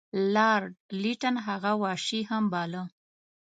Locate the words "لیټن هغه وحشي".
1.01-2.21